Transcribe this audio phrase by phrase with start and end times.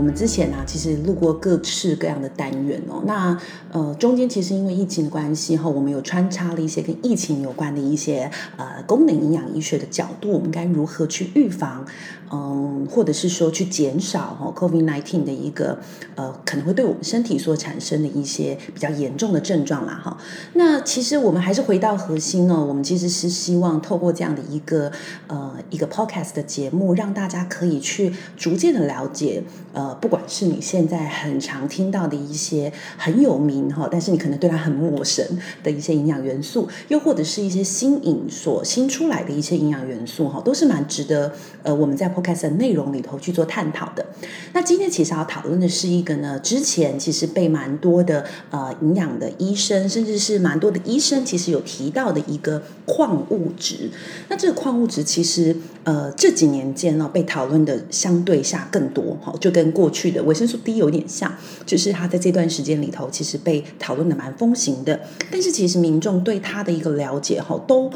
[0.00, 3.02] 我们之前呢、其实录过各式各样的单元哦。
[3.04, 3.38] 那
[3.70, 11.84] 呃，中间其实因为疫情的关系哈，我们有穿插了一些跟疫情有关的一些呃功能营养医学的角度，我们该如何去预防，
[12.32, 15.78] 嗯，或者是说去减少哈 COVID-19 的一个
[16.14, 20.16] 呃可能会对我们身体所产生的一些比较严重的症状啦哈。
[20.54, 24.92] 那其实我们还是回到核心哦，我们其实是希望透过这样的一个
[25.26, 29.94] 呃一个 podcast 的节目，让大家可以去逐渐的了解呃。
[30.00, 35.26] 不管是你现在很常听到的一些很有名哈，但是你可能对它很陌生
[35.62, 41.32] 的一些营养元素，又或者是一些新颖所新出来的一些营养元素哈，都是蛮值得
[41.62, 44.06] 呃我们在 Podcast 的内容里头去做探讨的。
[44.52, 53.90] 那今天其实要讨论的是一个呢，之前其实被蛮多的呃营养的医生，甚至是蛮多的医生，其实有提到的一个矿物质。
[54.28, 61.32] 那这个矿物质其实呃这几年间呢，被讨论的相对下更多哈，就跟过去的维生素 D 有点像，
[61.64, 65.00] 就是它在这段时间里头其实被讨论的蛮风行的，
[65.30, 67.90] 但是其实民众对它的一个了解哈，都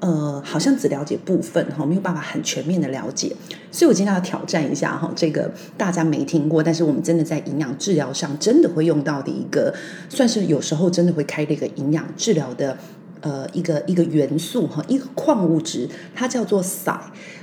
[0.00, 3.34] 呃好像只了解部分哈，没有办法很全面的了解，
[3.70, 9.74] 所以我今天要挑战一下哈，这个大家没听过，但是我们真的在营养治疗上真的会用到的一个，
[10.08, 12.76] 算是有时候真的会开的一个营养治疗的
[13.20, 16.98] 呃一个一个元素哈，一个矿物质，它叫做硒，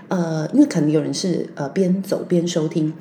[0.08, 2.94] 呃，因为可能有人是呃边走边收听。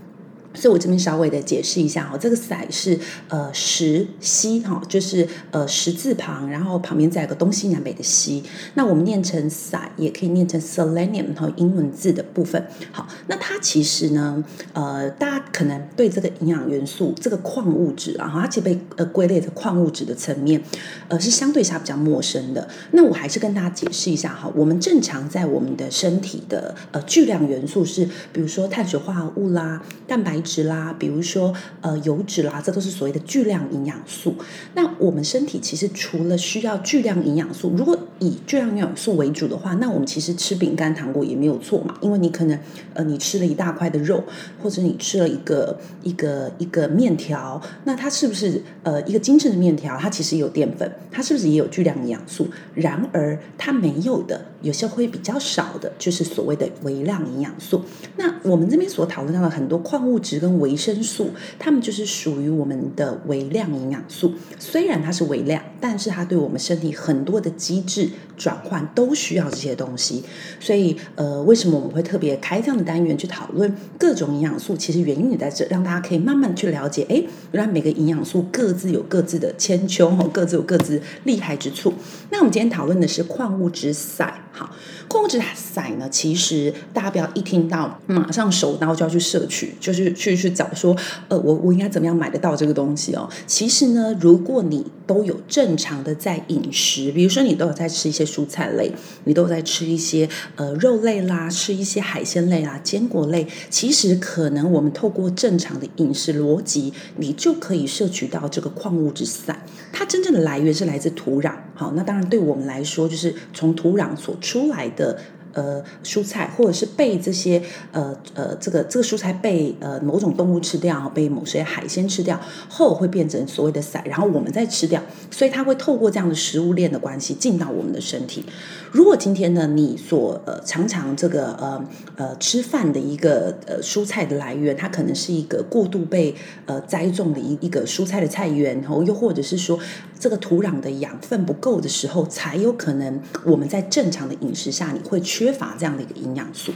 [0.54, 2.96] 所以我这边稍微的解释一下哈，这个硒是
[3.28, 8.44] 呃石西哈，就是呃石字旁，然后旁边再有个东西南北的西。
[8.74, 12.64] 那我们念成硒，也可以念成 selenium 和英文字的部分。
[12.92, 20.62] 好，那它其实呢，呃，大家可能对这个营养元素、这个矿物质啊，它其实被呃归类在矿物质的层面，
[21.08, 22.68] 呃，是相对下比较陌生的。
[22.92, 30.43] 那我还是跟大家解释一下哈，我们正常在我们的身体的呃巨量元素是，比如说碳水化合物啦、蛋白。
[30.44, 34.36] 质啦，比如说呃油脂啦，这都是所谓的巨量营养素。
[34.74, 41.96] 那我们身体其实除了需要巨量营养素，如果以巨量营养素为主的话，那我们其实吃饼干、糖果也没有错嘛。
[42.02, 42.58] 因为你可能
[42.92, 44.22] 呃你吃了一大块的肉，
[44.62, 49.96] 或者你吃了一个一个一个面条，那它是不是呃一个精致的面条？
[49.96, 52.48] 它其实有淀粉，它是不是也有巨量营养素？
[52.74, 57.82] 然而它没有的，有些会比较少的，就是所谓的微量营养素。
[58.16, 60.33] 那我们这边所讨论到的很多矿物质。
[60.38, 64.32] 跟维生素，它们就是属于我们的微量营养素。
[64.58, 70.24] 虽然它是微量，但是它对我们身体很多的机制转换都需要这些东西。
[70.60, 74.76] 所以，呃，为什么我们会特别开这样的单元去讨论各种营养素？
[74.76, 77.06] 其实原因也在这，让大家可以慢慢去了解。
[77.08, 77.22] 哎，
[77.52, 81.94] 原来每个营养素各自有各自的千秋， 各自有各自厉害之处。
[82.30, 84.43] 那我们今天讨论的是矿物质硒。
[84.54, 84.70] 好，
[85.06, 90.14] 矿物质散呢，其实大家不要一听到马上手刀就要去摄取，就是。
[90.14, 90.96] 去去找说，
[91.28, 93.28] 呃，我我应该怎么样买得到这个东西哦？
[93.48, 98.92] 其实呢，如果你都有正常的在饮食，比如说你都有在吃一些蔬菜类，
[99.24, 109.66] 你都有在吃一些呃肉类啦，吃一些海鲜类啦，坚果类，其实可能我们透过正常的饮食逻辑，你就可以摄取到这个矿物质散。
[109.92, 115.18] 它真正的来源是来自土壤，好，那当然对我们来说，就是从土壤所出来的。
[115.54, 125.00] 呃，蔬菜或者是被这些呃呃这个这个蔬菜被呃某种动物吃掉，被某些海鲜吃掉后，会变成所谓的硒，然后我们再吃掉，
[125.30, 128.44] 所以它会透过这样的食物链的关系进到我们的身体。
[128.90, 131.84] 如果今天呢，你所呃常常这个呃
[132.16, 136.34] 呃吃饭的一个呃蔬菜的来源，它可能是一个过度被
[136.66, 139.78] 呃栽种的一一个蔬菜的菜园，然后又或者是说
[140.18, 145.43] 这个土壤的养分不够的时候，才有可能我们在正常的饮食下你会缺。
[145.44, 146.72] 缺乏这样的一个营养素，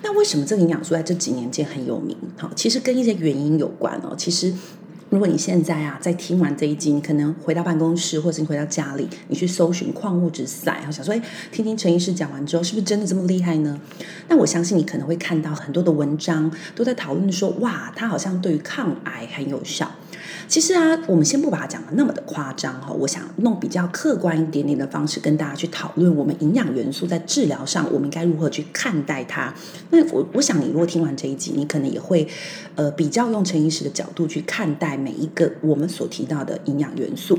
[0.00, 2.16] 那为什么这个营养素在这几年间很有名？
[2.36, 4.14] 好，其实跟一些原因有关哦。
[4.16, 4.54] 其实，
[5.10, 11.20] 如果你现在啊，在听完这一集，你可能回到办公室，或者你回到家里，你去搜寻矿物质硒，然后想说，哎，
[11.50, 13.80] 听听陈医师讲完之后，是不是真的这么厉害呢？
[14.28, 19.90] 那我相信你可能会看到很多的文章都在讨论说，哇，它好像对于抗癌很有效。
[20.48, 29.52] 其实啊，我们先不把它讲得那么的夸张哈，我想弄比较客观一点点的方式跟大家去讨论我们营养元素在治疗上，我们该如何去看待它。
[29.90, 32.28] 那我我想你如果听完这一集，你可能也会
[32.76, 37.38] 呃比较用陈医师的角度去看待每一个我们所提到的营养元素。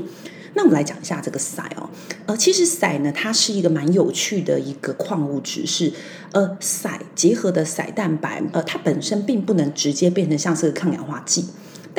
[0.54, 1.88] 那我们来讲一下这个硒哦，
[2.26, 5.92] 呃，其实硒呢，它是一个蛮有趣的一个矿物质，是
[6.32, 11.46] 呃硒结合的硒蛋白，呃，它本身并不能直接变成像是个抗氧化剂。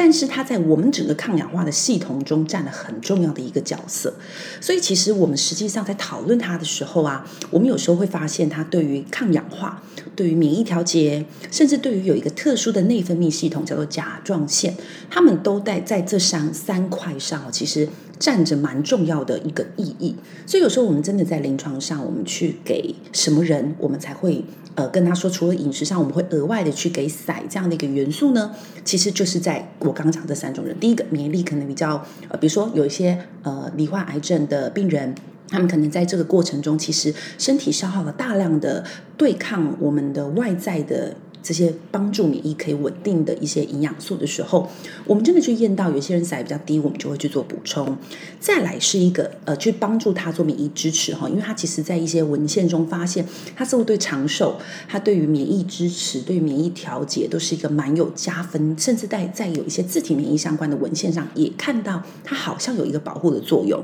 [0.02, 4.14] 但是它在我们整个抗氧化的系统中占了很重要的一个角色，
[4.62, 9.84] 所以其实我们实际上在讨论它的时候啊，我们有时候会发现它对于抗氧化、
[10.16, 14.74] 对于免疫调节，甚至对于有一个特殊的内分泌系统叫做甲状腺，
[15.10, 17.90] 它们都在在这三三块上，其实
[18.20, 20.16] 占着蛮重要的一个意义。
[20.46, 24.44] 所以有时候我们真的在临床上，我们去给什么人，我们才会。
[24.76, 28.56] 呃，跟他说，除了饮食上，我们会额外的去给塞这样的一个元素呢，
[28.86, 35.14] 其实就是在我刚刚讲这三种人，第一个免疫力可能比较呃，比如说有一些呃罹患癌症的病人，
[35.50, 38.86] 他们可能在这个过程中，其实身体消耗了大量的
[39.18, 41.18] 对抗我们的外在的。
[41.50, 44.70] 这些帮助免疫可以稳定的一些营养素的时候，
[45.04, 47.98] 我们真的去验到有些人硒比较低，我们就会去做补充。
[48.40, 53.26] 再来是一个呃，去帮助他做免疫支持哈，因为他其实在一些文献中发现，
[53.56, 63.84] 他似乎对长寿、他对于免疫支持、对免疫调节都是一个蛮有加分，甚至在在有一些自体免疫相关的文献上也看到它好像有一个保护的作用。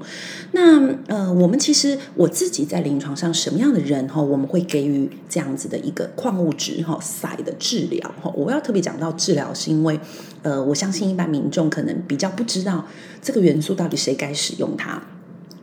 [0.52, 10.00] 那呃，我们其实我自己在临床上什么样的人哈，我们会给予这样子的一个矿物质哈硒的治疗哈，我要特别讲到治疗，是因为，
[10.44, 12.86] 呃，我相信一般民众可能比较不知道
[13.22, 15.02] 这个元素到底谁该使用它。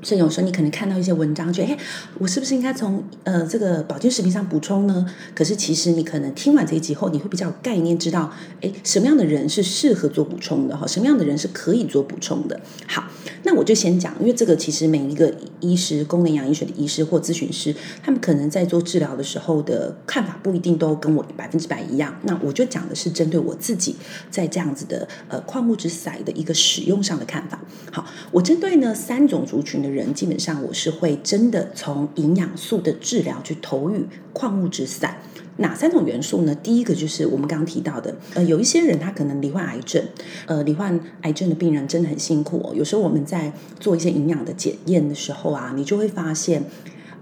[0.03, 1.79] 所以有时候你可能看到一些文章，觉得，哎，
[2.19, 5.07] 我是不是应该从呃这个保健食品上补充呢？
[5.35, 10.87] 可是其实你可能听完这一集后，你会比较有概念，知道，哎，什么样的人是适合做补充的哈？
[10.87, 12.61] 什么样的人是可以做补充的？
[12.87, 13.05] 好，
[13.45, 22.19] 那我就先讲，因为这个其实每一个医师、功能养医学的医师或咨询师，他们可能在做治疗的时候的看法不一定都跟我百分之百一样。
[22.25, 23.95] 那我就讲的是针对我自己
[24.31, 27.61] 在这样子的呃矿物质硒的一个使用上的看法。
[27.93, 35.19] 好，我针对呢三种族群的人基本上我是会真的从营养素的治疗去投予矿物质散，
[35.59, 36.55] 哪三种元素呢？
[36.55, 40.03] 第一个就是我们刚刚提到的，呃，有一些人他可能罹患癌症，
[40.47, 42.73] 呃，罹患癌症的病人真的很辛苦。
[42.75, 46.65] 有时候我们在做一些营养的检验的时候啊，你就会发现。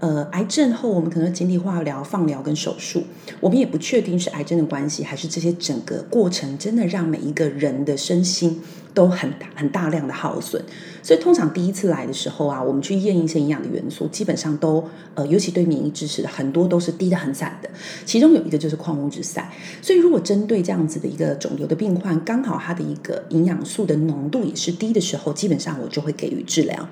[0.01, 3.03] 呃，癌症后我们可能经历化疗、放疗跟手术，
[3.39, 8.59] 我们也不确定是癌症的关系，还是这些整个过程真的让每一个人的身心
[8.95, 10.59] 都很大很大量的耗损。
[11.03, 14.83] 所以通常第一次来的时候啊，我们去验一些营养的元素，基本上都
[15.13, 17.69] 呃，尤其对免疫支持的很多都是低得很惨的。
[18.03, 19.47] 其中有一个就是矿物质散。
[19.83, 26.89] 所以如果针对这样子的一个肿瘤的病患，刚好他的一个营养素的浓度也是低的时候，基本上我就会给予治疗。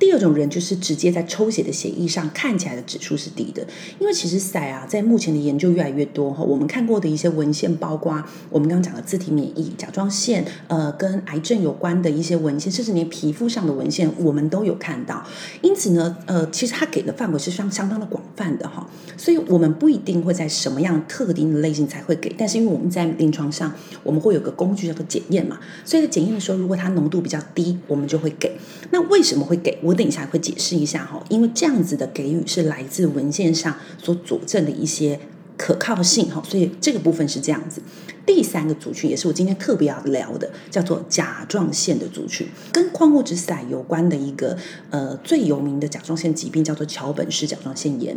[0.00, 3.64] 第二种人就是直接在抽血的血液上看起来的指数是低的，
[3.98, 15.22] 因为其实硒啊，在目前的研究越来越多哈，我们看过的一些文献，包括我们刚刚讲的自体免疫、甲状腺，呃，跟癌症有关的一些文献，甚至连皮肤上的文献，我们都有看到。
[15.60, 18.88] 因此呢，呃，其实它给的范围是相相当的广泛的哈，
[19.18, 23.70] 所以我们不一定会在什么样特定的类型才会给，但是因为我们在临床上，
[24.02, 28.56] 我们会有个工具叫做检验嘛，所以在检验的时候，如果它浓度比较低，我们就会给。
[28.92, 29.78] 那为什么会给？
[29.90, 35.18] 我等一下会解释一下哈，因为这样子的给予是来自文献上所佐证的一些
[35.56, 37.82] 可靠性哈，所以这个部分是这样子。
[38.32, 44.56] 第三个族群也是我今天特别要聊的，叫做甲状腺的族群，跟矿物质散有关的一个
[44.90, 48.16] 呃最有名的甲状腺疾病叫做桥本氏甲状腺炎。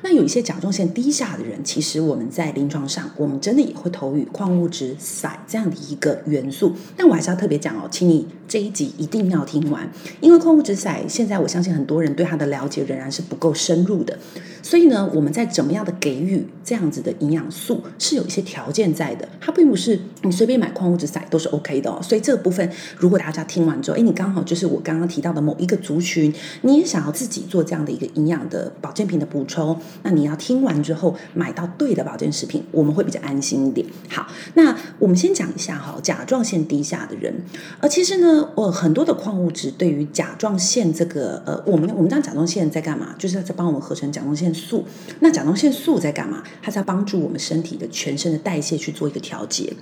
[0.00, 6.72] 那有一些甲状腺低下的人，其实我们在临床上，我们真的也会投予矿物质散这样的一个元素。
[6.96, 9.88] 但我还是要特别讲哦，请你这一集一定要听完，
[10.20, 14.18] 因为矿物质散现在我相信很多人对它的了解仍然是不够深入的。
[14.62, 19.28] 所以呢，我们在怎么样的给予这样子的营养素，是有一些条件在的。
[19.44, 22.00] 它并不是你随便买矿物质硒都是 OK 的哦。
[22.00, 33.84] 所以这个部分，如果大家听完之后，哎，你刚好就是我刚刚提到的某一个族群，你也想要自己做这样的一个营养的保健品的补充，那你要听完之后买到对的保健食品，我们会比较安心一点。
[34.08, 37.34] 好，那我们先讲一下哈，甲状腺低下的人，
[37.80, 43.14] 而其实呢，我很多的矿物质对于甲状腺这个呃，我们我们讲甲状腺在干嘛？
[43.18, 44.84] 就是在帮我们合成甲状腺素。
[45.20, 46.42] 那甲状腺素在干嘛？
[46.60, 49.72] 它在帮助我们身体的全身的代谢去做一个调调节。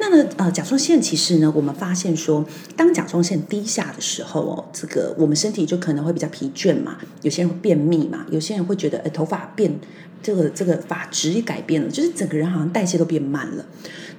[0.00, 2.44] 那呢，呃，甲状腺其实呢，我们发现说，
[2.74, 9.78] 当甲状腺低下的时候哦，这个我们身体就可能会比较疲倦嘛，有些人会便秘嘛，有些人会觉得，呃，头发变
[10.22, 13.66] 这个这个发质也改变了，就是整个人好像代谢都变慢了。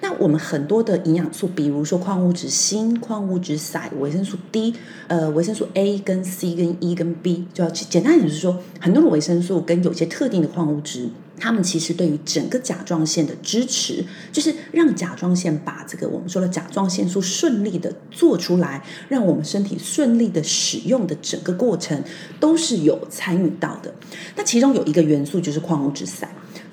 [0.01, 4.75] 那我们很多的营养素，比如说矿物质锌、矿物质硒、维生素 D，
[5.07, 11.09] 呃，维生素 A 跟 C 跟 E 跟 B，就要简单点就是说，很多的维生素跟有些特定的矿物质。
[11.41, 22.03] 他们其实对于整个甲状腺的支持，就是让甲状腺把这个我们说的甲状腺素顺利的做出来，让我们身体顺利的使用的整个过程，
[22.39, 23.91] 都是有参与到的。
[24.35, 26.29] 那其中有一个元素就是矿物质散。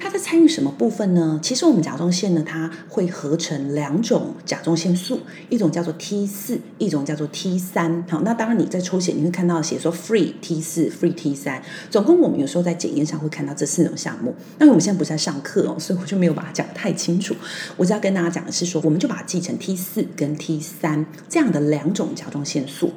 [0.08, 1.38] 它在参与什么部分呢？
[1.42, 8.02] 其实我们甲状腺呢，它会合成两种甲状腺素，一种叫做 T 四，一种叫做 T 三。
[8.08, 11.62] 好，那当然你在抽血你会看到写说 Free T 四，Free T 三。
[11.90, 14.34] 总共我们有时候在检验上会看到这四种项目。
[14.56, 17.36] 那我们现在不是在上课哦，所以我就没有把它讲得太清楚。
[17.76, 22.94] 我只要跟大家讲的是说，我们就把它记成 T 四跟 T 三这样的两种甲状腺素。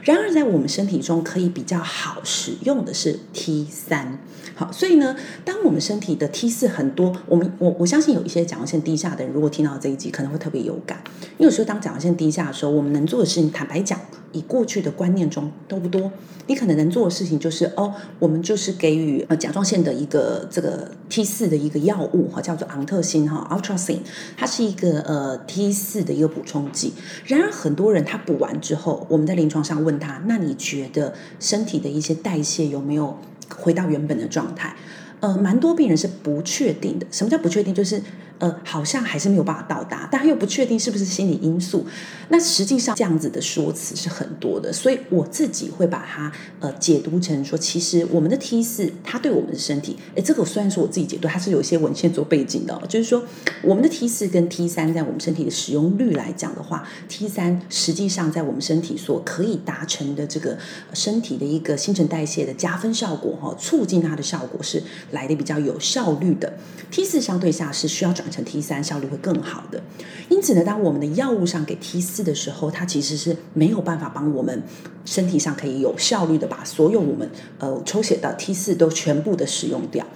[0.00, 4.18] 然而在我们身体中可以比较好使用的是 T 三。
[4.56, 11.02] 好，所以呢，当我们身体的 T 是很多，我们我我相信有一些甲状腺低下的人，如果听到这一集，可能会特别有感。
[11.36, 13.98] 因为有时候当甲状腺低下的时候，我们能做的事情，坦白讲，
[14.32, 16.12] 以过去的观念中都不多。
[16.46, 24.00] 你可能能做的事情就是，哦，我们就是给予呃甲状腺的一个这个 T 四的一个药物哈，叫做昂特辛哈，Ultrasin，
[24.36, 26.92] 它是一个呃 T 四的一个补充剂。
[27.24, 33.18] 然而很多人他补完之后，我们在临床上问他，那你觉得身体的一些代谢有没有
[33.56, 34.76] 回到原本的状态？
[35.24, 37.06] 呃，蛮多病人是不确定的。
[37.10, 37.74] 什么叫不确定？
[37.74, 38.02] 就是。
[38.38, 41.86] 呃，好像还是没有办法到达，但又不确定是不是心理因素。
[42.28, 53.22] 那实际上这样子的说辞是很多的，所以我自己会把它呃解读成说，其实我们的 T 四它对我们的身体，诶，这个虽然说我自己解读，它是有一些文献做背景的，就是说
[53.62, 60.58] 我们的 T 四跟 T 三在我们身体的使用率来讲的话，T 三实际上在我们身体所可以达成的这个
[60.92, 66.54] 身体的一个新陈代谢的加分效果哈，促进它的效果是来的比较有效率的。
[66.90, 68.23] T 四相对下是需要转。
[68.30, 69.82] 成 T 三效率会更好的，
[70.28, 74.62] 因此呢，当我们的药物上给 T 四的时候，它其实是没有办法帮我们
[75.04, 80.06] 身体上可以有效率的把所有我们呃抽血到 T 四都全部的使用掉。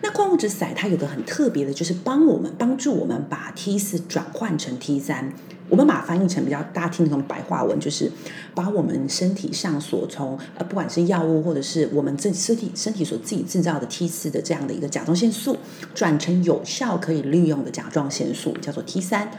[0.00, 5.32] 那矿物质硒它有个很特别的，就是帮我们帮助我们把 T 四转换成 T 三。
[5.68, 8.10] 我们把它翻译成比较大家听的那种白话文，就是
[8.54, 15.56] 把我们身体上所从呃，不管是药物或者是我们自己身体身体所自己制造的 T 四的这样的一个甲状腺素，
[15.94, 19.30] 转成有效可以利用的甲状腺素，叫做 T 三。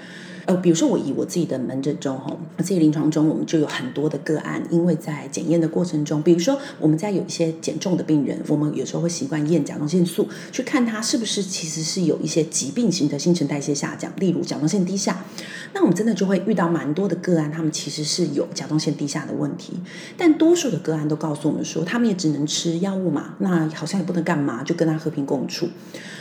[0.50, 15.24] 呃，比如说我以我自己的门诊中哈，自己临床中，我们就有很多的个案，因为在检验的过程中，比如说我们在有一些减重的病人，我们有时候会习惯验甲状腺素，去看他是不是其实是有一些疾病型的新陈代谢下降，例如甲状腺低下。
[15.76, 19.74] 那我们真的就会遇到蛮多的个案，他们其实是有甲状腺低下的问题，
[20.18, 25.70] 但多数的个案都告诉我们说，他们也只能吃药物嘛，那好像也不能干嘛，就跟他和平共处。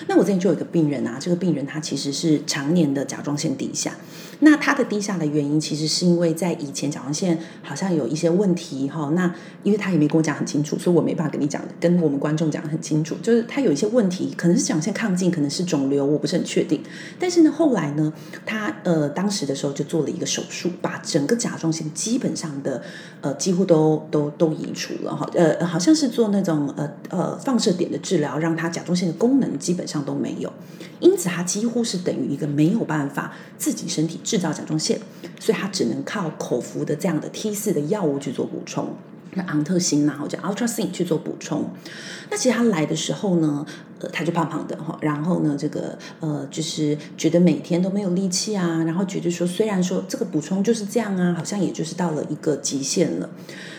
[0.06, 3.96] 那我之前就有一个病人啊，这个病人他其实是常年的甲状腺低下。
[4.40, 9.10] 那他的低下的原因，其实是因为在以前甲状腺好像有一些问题哈。
[9.14, 13.16] 那因为他也没跟我讲很清楚，所以我没办法跟你讲，跟我们观众讲得很清楚。
[13.22, 16.80] 就是他有一些问题，可能是甲状腺亢进，可能是肿瘤，我不是很确定。
[17.18, 18.12] 但是呢，后来呢，
[18.46, 22.82] 他呃当时的时候就做了一个手术，把整个甲状腺基本上的
[23.20, 25.28] 呃几乎都都都移除了哈。
[25.34, 30.52] 呃，好像是做那种呃呃放射点的治疗，让他甲状腺的功能基本上都没有。
[31.00, 35.00] 因此，他几乎是等于一个没有办法自己身体制造甲状腺，
[35.40, 38.94] 所以他只能靠口服的这样的 T 四的药物去做补充，
[39.32, 41.70] 那昂特辛呐，或者 Ultrasin 去做补充。
[42.28, 43.64] 那其实他来的时候呢，
[44.00, 53.30] 呃，他就胖胖的哈，然后呢，这个呃，就是觉得每天都没有力气啊，然后觉得说，虽然说这个补充就是这样啊，好像也就是到了一个极限了。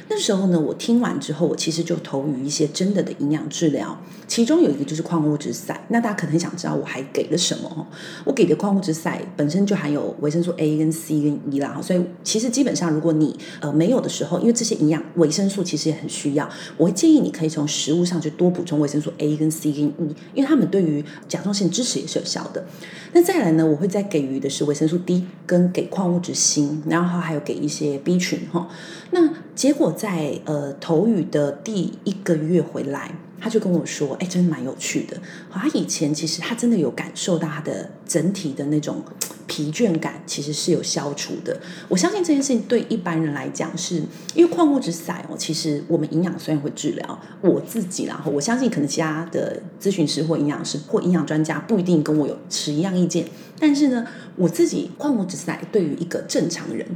[0.10, 5.78] 那时候呢，我听完之后，我其实就投于一些真的的营养治疗，其中有一个就是矿物质硒。
[5.90, 7.88] 那大家可能想知道我还给了什么？
[8.26, 22.66] 我给的矿物质硒本身就含有维生素 A 跟 C 跟 E 啦，所以其实基本上如果你呃没有的时候，因为这些营养维生素其实也很需要，我会建议你可以从食物上去多补充维生素 A 跟 C 跟 E，因为它们对于甲状腺支持也是有效的。
[23.14, 28.68] 那再来呢，我会再给予的是维生素 D 跟给矿物质锌，然后还有给一些 B 群哈。
[29.12, 35.18] 那结果在呃投予的第一个月回来，他就跟我说：“哎，真的蛮有趣的。
[35.52, 39.04] 他以前其实他真的有感受到他的整体的那种
[39.48, 41.60] 疲倦感，其实是有消除的。
[41.90, 45.36] 我相信这件事情对一般人来讲是，是因为矿物质赛哦。
[45.38, 53.26] 其实我们营养虽然会治疗我自己，然后我相信可能其他的咨询师或营养师或营养专家不一定跟我有持一样意见，
[53.60, 56.88] 但是呢，我自己矿物质赛对于一个正常人。”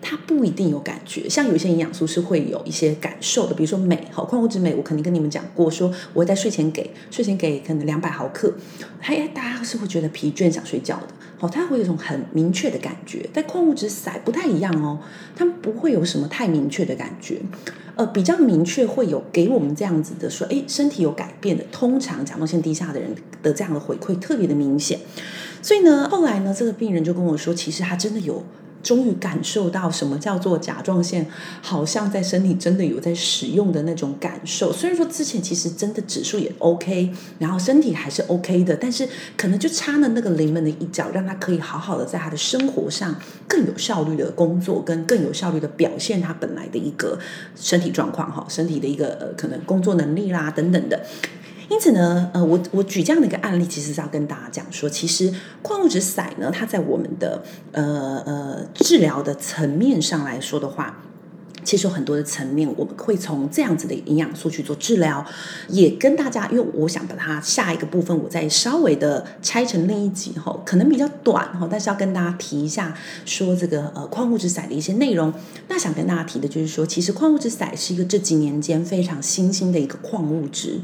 [0.00, 8.54] 它不一定有感觉，像有一些营养素是会有一些感受的，比如说镁，好，矿物质镁，我肯定跟你们讲过，说我会在睡前给，睡前给可能两百毫克，
[9.00, 9.96] 哎，大家是会觉？
[9.96, 11.06] 得疲倦想睡觉的，
[11.38, 14.98] 好，它会有一种很明确的感觉，但矿物质赛不太一样哦，
[15.34, 17.40] 他们不会有什么太明确的感觉，
[17.94, 25.00] 呃，比较明确会有给我们这样子的说，哎，身体有改变的，通常甲状腺低下的人的这样的回馈特别的明显，
[25.62, 28.44] 所以呢，后来呢，这个病人就跟我说，其实他真的有。
[28.86, 31.26] 终于感受到什么叫做甲状腺，
[31.60, 34.72] 好像在身体真的有在使用的那种感受。
[34.72, 43.12] 虽然说之前其实真的指数也 OK，然后身体还是 OK 的，但是可能就差了那个临门的一脚，让他可以好好的在他的生活上
[43.48, 47.18] 更有效率的工作，跟更有效率的表现他本来的一个
[47.56, 51.04] 身体状况哈，身体的一个呃可能工作能力啦等等的。
[51.68, 55.32] 因此呢，呃，我我举这样的一个案例，其实是要跟大家讲说，其实
[55.62, 57.42] 矿物质赛呢，它在我们的
[57.72, 61.02] 呃呃治疗的层面上来说的话。
[61.66, 65.26] 其实有很多的层面，我们会从这样子的营养素去做治疗，
[65.68, 75.34] 也跟大家，因为我想把它下一个部分，我再稍微的拆成另一集哈，可能比较短哈，但是要跟大家提一下，说这个呃矿物质赛的一些内容。
[75.66, 80.80] 那想跟大家提的就是说，其实矿物质赛是一个这几年间非常新兴的一个矿物质，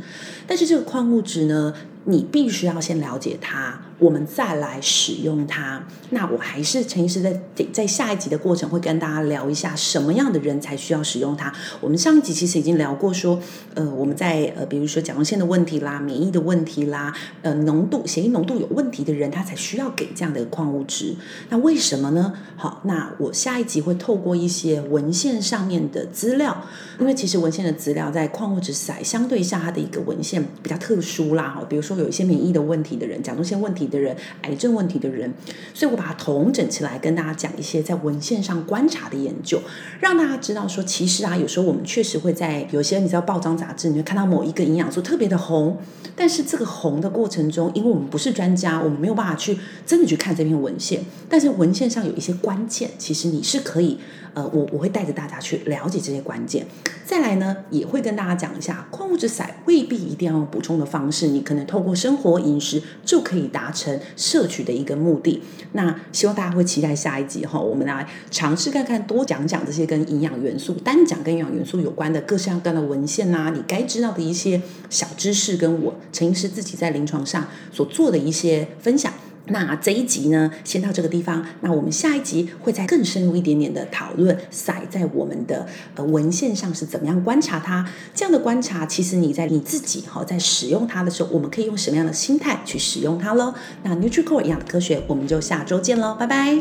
[0.49, 1.73] 但是这个矿物质呢，
[2.07, 5.87] 你必须要先了解它，我们再来使用它。
[6.11, 7.41] 那我还是陈医师在
[7.73, 11.51] 在下一集的过程会跟大家聊一下什么样的人才需要使用它。
[11.81, 13.41] 我们上一集其实已经聊过说，
[13.75, 21.15] 呃，我们在呃比如说甲状腺的问题啦、免疫的问题啦、呃浓度血液浓度有问题的人，他才需要给这样的矿物质。
[21.49, 22.35] 那为什么呢？
[22.57, 26.67] 好，那我下一集会透过一些文献上面的资料，
[26.99, 31.93] 因为其实文献的资料在矿物质赛相对下它的一个文献比较特殊啦，哈，比如说。
[31.93, 35.33] 有一些免疫的问题的人，甲状腺问题的人，癌症问题的人，
[35.75, 39.61] 所以我把它统整起来，跟大家讲一些在文献上观察的研究，
[40.01, 45.79] 让大家知道说，其实啊，有时候我们确实会在有些你知道报章杂志，你会看到某一个营养素特别的红，
[46.15, 53.99] 但是这个红的过程中，因为我们不是专家，我们没有办法去真的去看这篇文献，但是文献上有一些关键，其实你是可以。
[54.35, 56.67] 呃，我我会带着大家去了解这些关键，
[57.05, 65.43] 再来呢，也会跟大家讲一下，矿物质赛未必一定要用补充的方式，你可能透过生活饮食就可以达成摄取的一个目的。
[65.73, 79.13] 那希望大家会期待下一集哈，我们来尝试看看，多讲讲这些跟营养元素，单讲跟营养元素有关的各式各样的文献呐，你该知道的一些小知识，跟我陈医师自己在临床上所做的一些分享。
[79.47, 81.45] 那这一集呢，先到这个地方。
[81.63, 87.89] 那我们下一集会再更深入一点点的讨论，赛在我们的呃文献上是怎么样观察它。
[88.15, 93.53] 这样的观察，其实你在你自己哈，在使用它的时候，我们可以用什么样的心态去使用它喽？
[93.83, 96.59] 那 NutriCore 营养的科学，我们就下周见喽，拜拜！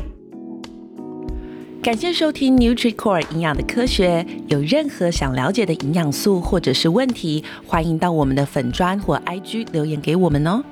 [1.83, 4.25] 感谢收听 NutriCore 营养的科学。
[4.47, 10.63] 有任何想了解的营养素或者是问题，欢迎到我们的粉砖或 IG 留言给我们哦。